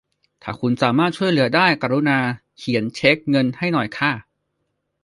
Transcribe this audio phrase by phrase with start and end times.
[0.43, 2.19] ถ้าคุณสามารถช่วยเหลือได้ กรุณา
[2.57, 4.11] เขียนเช็คเงินให้หน่อยค่ะ